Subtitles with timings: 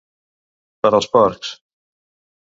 [0.85, 1.51] Per als porcs!